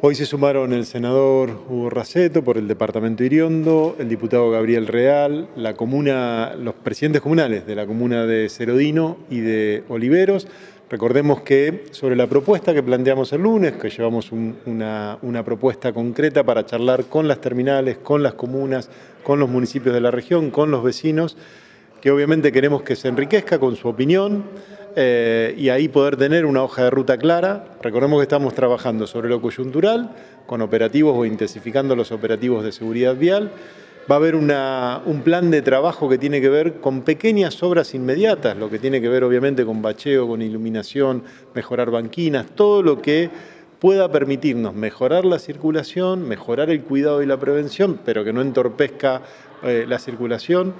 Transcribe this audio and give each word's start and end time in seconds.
Hoy 0.00 0.14
se 0.14 0.26
sumaron 0.26 0.72
el 0.72 0.86
senador 0.86 1.50
Hugo 1.68 1.90
Raceto 1.90 2.44
por 2.44 2.56
el 2.56 2.68
departamento 2.68 3.24
Iriondo, 3.24 3.96
el 3.98 4.08
diputado 4.08 4.48
Gabriel 4.48 4.86
Real, 4.86 5.48
la 5.56 5.74
comuna, 5.74 6.54
los 6.54 6.74
presidentes 6.76 7.20
comunales 7.20 7.66
de 7.66 7.74
la 7.74 7.84
comuna 7.84 8.24
de 8.24 8.48
Cerodino 8.48 9.16
y 9.28 9.40
de 9.40 9.82
Oliveros. 9.88 10.46
Recordemos 10.88 11.40
que 11.40 11.86
sobre 11.90 12.14
la 12.14 12.28
propuesta 12.28 12.72
que 12.72 12.82
planteamos 12.84 13.32
el 13.32 13.42
lunes, 13.42 13.72
que 13.72 13.90
llevamos 13.90 14.30
una, 14.30 15.18
una 15.22 15.44
propuesta 15.44 15.92
concreta 15.92 16.44
para 16.44 16.64
charlar 16.64 17.06
con 17.06 17.26
las 17.26 17.40
terminales, 17.40 17.98
con 17.98 18.22
las 18.22 18.34
comunas, 18.34 18.90
con 19.24 19.40
los 19.40 19.48
municipios 19.50 19.92
de 19.92 20.00
la 20.00 20.12
región, 20.12 20.52
con 20.52 20.70
los 20.70 20.84
vecinos, 20.84 21.36
que 22.00 22.12
obviamente 22.12 22.52
queremos 22.52 22.82
que 22.82 22.94
se 22.94 23.08
enriquezca 23.08 23.58
con 23.58 23.74
su 23.74 23.88
opinión 23.88 24.44
eh, 25.00 25.54
y 25.56 25.68
ahí 25.68 25.86
poder 25.86 26.16
tener 26.16 26.44
una 26.44 26.64
hoja 26.64 26.82
de 26.82 26.90
ruta 26.90 27.18
clara. 27.18 27.66
Recordemos 27.80 28.18
que 28.18 28.24
estamos 28.24 28.52
trabajando 28.52 29.06
sobre 29.06 29.28
lo 29.28 29.40
coyuntural, 29.40 30.10
con 30.44 30.60
operativos 30.60 31.16
o 31.16 31.24
intensificando 31.24 31.94
los 31.94 32.10
operativos 32.10 32.64
de 32.64 32.72
seguridad 32.72 33.14
vial. 33.14 33.52
Va 34.10 34.16
a 34.16 34.18
haber 34.18 34.34
un 34.34 35.22
plan 35.22 35.52
de 35.52 35.62
trabajo 35.62 36.08
que 36.08 36.18
tiene 36.18 36.40
que 36.40 36.48
ver 36.48 36.80
con 36.80 37.02
pequeñas 37.02 37.62
obras 37.62 37.94
inmediatas, 37.94 38.56
lo 38.56 38.68
que 38.70 38.80
tiene 38.80 39.00
que 39.00 39.08
ver 39.08 39.22
obviamente 39.22 39.64
con 39.64 39.82
bacheo, 39.82 40.26
con 40.26 40.42
iluminación, 40.42 41.22
mejorar 41.54 41.92
banquinas, 41.92 42.46
todo 42.56 42.82
lo 42.82 43.00
que 43.00 43.30
pueda 43.78 44.10
permitirnos 44.10 44.74
mejorar 44.74 45.24
la 45.24 45.38
circulación, 45.38 46.26
mejorar 46.26 46.70
el 46.70 46.80
cuidado 46.82 47.22
y 47.22 47.26
la 47.26 47.38
prevención, 47.38 48.00
pero 48.04 48.24
que 48.24 48.32
no 48.32 48.40
entorpezca 48.40 49.22
eh, 49.62 49.84
la 49.86 50.00
circulación 50.00 50.74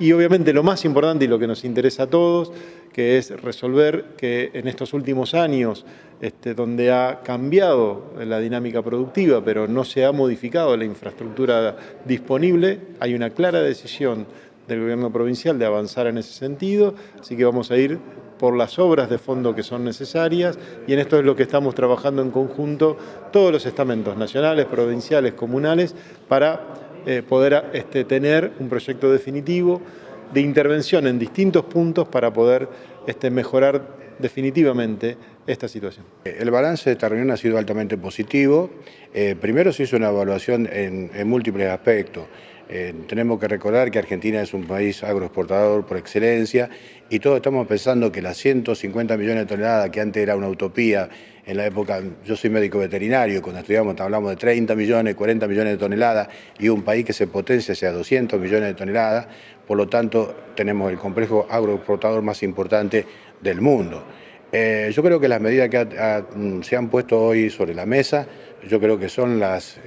y 0.00 0.12
obviamente 0.12 0.52
lo 0.52 0.62
más 0.62 0.84
importante 0.84 1.26
y 1.26 1.28
lo 1.28 1.38
que 1.38 1.46
nos 1.46 1.64
interesa 1.64 2.04
a 2.04 2.06
todos, 2.08 2.52
que 2.92 3.18
es 3.18 3.30
resolver 3.42 4.16
que 4.16 4.50
en 4.54 4.66
estos 4.66 4.94
últimos 4.94 5.34
años, 5.34 5.84
este, 6.20 6.54
donde 6.54 6.90
ha 6.90 7.20
cambiado 7.22 8.06
la 8.18 8.40
dinámica 8.40 8.82
productiva, 8.82 9.44
pero 9.44 9.68
no 9.68 9.84
se 9.84 10.04
ha 10.04 10.10
modificado 10.10 10.76
la 10.76 10.86
infraestructura 10.86 11.76
disponible, 12.06 12.80
hay 12.98 13.14
una 13.14 13.30
clara 13.30 13.60
decisión 13.60 14.26
del 14.66 14.80
gobierno 14.80 15.12
provincial 15.12 15.58
de 15.58 15.66
avanzar 15.66 16.06
en 16.06 16.16
ese 16.16 16.32
sentido, 16.32 16.94
así 17.20 17.36
que 17.36 17.44
vamos 17.44 17.70
a 17.70 17.76
ir 17.76 17.98
por 18.38 18.56
las 18.56 18.78
obras 18.78 19.10
de 19.10 19.18
fondo 19.18 19.54
que 19.54 19.62
son 19.62 19.84
necesarias. 19.84 20.58
Y 20.86 20.94
en 20.94 21.00
esto 21.00 21.18
es 21.18 21.24
lo 21.26 21.36
que 21.36 21.42
estamos 21.42 21.74
trabajando 21.74 22.22
en 22.22 22.30
conjunto 22.30 22.96
todos 23.30 23.52
los 23.52 23.66
estamentos 23.66 24.16
nacionales, 24.16 24.64
provinciales, 24.64 25.34
comunales, 25.34 25.94
para 26.26 26.89
eh, 27.06 27.22
poder 27.26 27.70
este, 27.72 28.04
tener 28.04 28.52
un 28.58 28.68
proyecto 28.68 29.10
definitivo 29.10 29.80
de 30.32 30.40
intervención 30.40 31.06
en 31.06 31.18
distintos 31.18 31.64
puntos 31.64 32.08
para 32.08 32.32
poder 32.32 32.68
este, 33.06 33.30
mejorar 33.30 33.98
definitivamente 34.18 35.16
esta 35.46 35.68
situación. 35.68 36.06
El 36.24 36.50
balance 36.50 36.90
de 36.90 36.92
esta 36.92 37.08
reunión 37.08 37.30
ha 37.30 37.36
sido 37.36 37.58
altamente 37.58 37.96
positivo. 37.96 38.70
Eh, 39.12 39.34
primero 39.40 39.72
se 39.72 39.84
hizo 39.84 39.96
una 39.96 40.10
evaluación 40.10 40.68
en, 40.70 41.10
múltiples 41.28 41.68
aspectos. 41.68 42.24
Eh, 42.72 42.94
tenemos 43.08 43.40
que 43.40 43.48
recordar 43.48 43.90
que 43.90 43.98
Argentina 43.98 44.40
es 44.40 44.54
un 44.54 44.64
país 44.64 45.02
agroexportador 45.02 45.84
por 45.84 45.96
excelencia 45.96 46.70
y 47.08 47.18
todos 47.18 47.34
estamos 47.34 47.66
pensando 47.66 48.12
que 48.12 48.22
las 48.22 48.36
150 48.36 49.16
millones 49.16 49.38
de 49.42 49.46
toneladas 49.46 49.90
que 49.90 50.00
antes 50.00 50.22
era 50.22 50.36
una 50.36 50.46
utopía 50.46 51.08
en 51.44 51.56
la 51.56 51.66
época, 51.66 52.00
yo 52.24 52.36
soy 52.36 52.48
médico 52.48 52.78
veterinario, 52.78 53.42
cuando 53.42 53.58
estudiamos 53.58 54.00
hablamos 54.00 54.30
de 54.30 54.36
30 54.36 54.76
millones, 54.76 55.16
40 55.16 55.48
millones 55.48 55.72
de 55.72 55.78
toneladas 55.78 56.28
y 56.60 56.68
un 56.68 56.82
país 56.82 57.04
que 57.04 57.12
se 57.12 57.26
potencia 57.26 57.72
hacia 57.72 57.90
200 57.90 58.38
millones 58.38 58.68
de 58.68 58.74
toneladas, 58.74 59.26
por 59.66 59.76
lo 59.76 59.88
tanto 59.88 60.32
tenemos 60.54 60.92
el 60.92 60.98
complejo 60.98 61.48
agroexportador 61.50 62.22
más 62.22 62.40
importante 62.44 63.04
del 63.40 63.60
mundo. 63.60 64.04
Eh, 64.52 64.90
yo 64.92 65.02
creo 65.02 65.18
que 65.18 65.26
las 65.26 65.40
medidas 65.40 65.68
que 65.70 65.88
se 66.62 66.76
han 66.76 66.88
puesto 66.88 67.20
hoy 67.20 67.50
sobre 67.50 67.74
la 67.74 67.86
mesa, 67.86 68.26
yo 68.68 68.80
creo 68.80 68.98
que 68.98 69.08
son 69.08 69.38
las, 69.38 69.78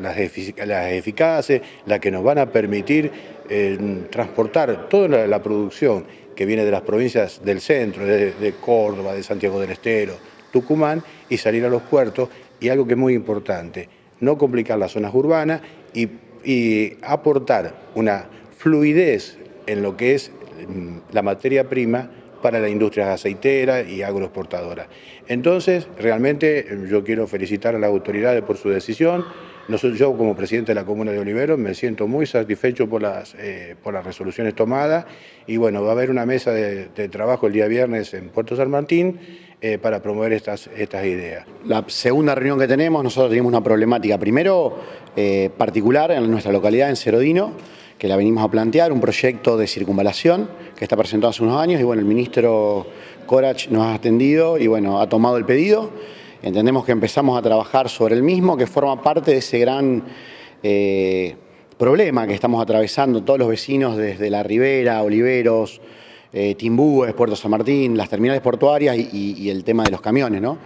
las, 0.00 0.18
eficaces, 0.18 1.62
las 1.86 2.00
que 2.00 2.10
nos 2.10 2.22
van 2.22 2.38
a 2.38 2.46
permitir 2.46 3.10
eh, 3.48 4.06
transportar 4.10 4.88
toda 4.88 5.26
la, 5.26 5.42
producción 5.42 6.04
que 6.36 6.46
viene 6.46 6.64
de 6.64 6.70
las 6.70 6.82
provincias 6.82 7.44
del 7.44 7.60
centro, 7.60 8.04
de 8.06 8.54
Córdoba, 8.60 9.14
de 9.14 9.22
Santiago 9.22 9.60
del 9.60 9.70
Estero, 9.70 10.14
Tucumán 10.52 11.02
y 11.28 11.38
salir 11.38 11.64
a 11.64 11.68
los 11.68 11.82
puertos. 11.82 12.28
Y 12.60 12.68
algo 12.68 12.86
que 12.86 12.92
es 12.92 12.98
muy 12.98 13.14
importante, 13.14 13.88
no 14.20 14.38
complicar 14.38 14.78
las 14.78 14.92
zonas 14.92 15.12
urbanas 15.12 15.62
y, 15.92 16.08
aportar 17.02 17.72
una 17.94 18.26
fluidez 18.56 19.38
en 19.66 19.80
lo 19.80 19.96
que 19.96 20.16
es 20.16 20.32
mm, 20.66 21.12
la 21.12 21.22
materia 21.22 21.68
prima 21.68 22.10
para 22.42 22.60
la 22.60 22.68
industria 22.68 23.12
aceitera 23.12 23.82
y 23.82 24.02
agroexportadora. 24.02 24.88
Entonces, 25.28 25.88
realmente 25.98 26.66
yo 26.90 27.02
quiero 27.04 27.26
felicitar 27.26 27.74
a 27.74 27.78
las 27.78 27.88
autoridades 27.88 28.42
por 28.42 28.56
su 28.56 28.68
decisión. 28.68 29.24
yo 29.68 30.16
como 30.16 30.36
presidente 30.36 30.72
de 30.72 30.74
la 30.74 30.84
Comuna 30.84 31.12
de 31.12 31.20
Olivero 31.20 31.56
me 31.56 31.74
siento 31.74 32.06
muy 32.06 32.26
satisfecho 32.26 32.88
por 32.88 33.00
las, 33.00 33.34
eh, 33.38 33.76
por 33.82 33.94
las 33.94 34.04
resoluciones 34.04 34.54
tomadas 34.54 35.06
y 35.46 35.56
bueno, 35.56 35.82
va 35.82 35.90
a 35.90 35.92
haber 35.92 36.10
una 36.10 36.26
mesa 36.26 36.50
de, 36.52 36.88
de 36.88 37.08
trabajo 37.08 37.46
el 37.46 37.52
día 37.52 37.66
viernes 37.68 38.12
en 38.12 38.28
Puerto 38.28 38.56
San 38.56 38.70
Martín 38.70 39.18
eh, 39.64 39.78
para 39.78 40.02
promover 40.02 40.32
estas, 40.32 40.68
estas 40.76 41.04
ideas. 41.06 41.46
La 41.64 41.84
segunda 41.86 42.34
reunión 42.34 42.58
que 42.58 42.66
tenemos, 42.66 43.04
nosotros 43.04 43.30
tenemos 43.30 43.48
una 43.48 43.62
problemática, 43.62 44.18
primero 44.18 44.76
eh, 45.14 45.50
particular 45.56 46.10
en 46.10 46.28
nuestra 46.28 46.50
localidad, 46.50 46.90
en 46.90 46.96
Cerodino, 46.96 47.52
que 48.02 48.08
la 48.08 48.16
venimos 48.16 48.42
a 48.42 48.48
plantear, 48.48 48.90
un 48.90 49.00
proyecto 49.00 49.56
de 49.56 49.68
circunvalación 49.68 50.50
que 50.74 50.84
está 50.84 50.96
presentado 50.96 51.30
hace 51.30 51.44
unos 51.44 51.62
años 51.62 51.80
y 51.80 51.84
bueno, 51.84 52.00
el 52.00 52.08
ministro 52.08 52.84
Corach 53.26 53.68
nos 53.68 53.84
ha 53.84 53.94
atendido 53.94 54.58
y 54.58 54.66
bueno, 54.66 55.00
ha 55.00 55.08
tomado 55.08 55.36
el 55.36 55.44
pedido. 55.44 55.88
Entendemos 56.42 56.84
que 56.84 56.90
empezamos 56.90 57.38
a 57.38 57.42
trabajar 57.42 57.88
sobre 57.88 58.16
el 58.16 58.24
mismo, 58.24 58.56
que 58.56 58.66
forma 58.66 59.00
parte 59.00 59.30
de 59.30 59.36
ese 59.36 59.60
gran 59.60 60.02
eh, 60.64 61.36
problema 61.78 62.26
que 62.26 62.34
estamos 62.34 62.60
atravesando 62.60 63.22
todos 63.22 63.38
los 63.38 63.46
vecinos 63.46 63.96
desde 63.96 64.30
la 64.30 64.42
Ribera, 64.42 65.00
Oliveros, 65.04 65.80
eh, 66.32 66.56
Timbúes, 66.56 67.14
Puerto 67.14 67.36
San 67.36 67.52
Martín, 67.52 67.96
las 67.96 68.08
terminales 68.08 68.42
portuarias 68.42 68.96
y, 68.96 69.48
el 69.48 69.62
tema 69.62 69.84
de 69.84 69.92
los 69.92 70.00
camiones. 70.00 70.42
¿no? 70.42 70.58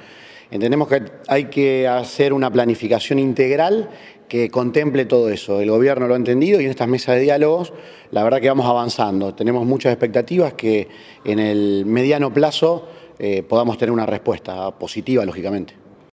Entendemos 0.50 0.88
que 0.88 1.02
hay 1.26 1.46
que 1.46 1.88
hacer 1.88 2.32
una 2.32 2.50
planificación 2.50 3.18
integral 3.18 3.90
que 4.28 4.50
contemple 4.50 5.04
todo 5.04 5.28
eso. 5.30 5.60
El 5.60 5.70
gobierno 5.70 6.06
lo 6.06 6.14
ha 6.14 6.16
entendido 6.16 6.60
y 6.60 6.64
en 6.64 6.70
estas 6.70 6.88
mesas 6.88 7.16
de 7.16 7.22
diálogos 7.22 7.72
la 8.10 8.22
verdad 8.24 8.40
que 8.40 8.48
vamos 8.48 8.66
avanzando. 8.66 9.34
Tenemos 9.34 9.66
muchas 9.66 9.92
expectativas 9.92 10.54
que 10.54 10.88
en 11.24 11.38
el 11.38 11.84
mediano 11.86 12.32
plazo 12.32 12.86
eh, 13.18 13.42
podamos 13.42 13.78
tener 13.78 13.92
una 13.92 14.06
respuesta 14.06 14.76
positiva, 14.78 15.24
lógicamente. 15.24 15.85